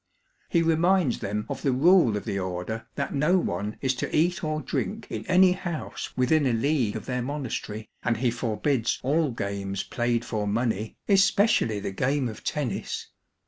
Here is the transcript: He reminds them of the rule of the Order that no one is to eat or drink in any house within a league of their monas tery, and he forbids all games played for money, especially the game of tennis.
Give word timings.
He 0.49 0.63
reminds 0.63 1.19
them 1.19 1.45
of 1.47 1.61
the 1.61 1.71
rule 1.71 2.17
of 2.17 2.25
the 2.25 2.39
Order 2.39 2.87
that 2.95 3.13
no 3.13 3.37
one 3.37 3.77
is 3.81 3.93
to 3.97 4.15
eat 4.15 4.43
or 4.43 4.59
drink 4.59 5.05
in 5.11 5.27
any 5.27 5.51
house 5.51 6.11
within 6.17 6.47
a 6.47 6.53
league 6.53 6.95
of 6.95 7.05
their 7.05 7.21
monas 7.21 7.63
tery, 7.63 7.87
and 8.01 8.17
he 8.17 8.31
forbids 8.31 8.99
all 9.03 9.29
games 9.29 9.83
played 9.83 10.25
for 10.25 10.47
money, 10.47 10.97
especially 11.07 11.79
the 11.79 11.91
game 11.91 12.27
of 12.27 12.43
tennis. 12.43 13.09